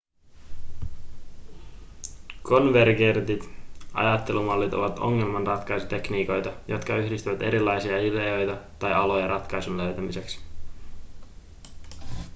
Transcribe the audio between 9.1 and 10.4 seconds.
ratkaisun löytämiseksi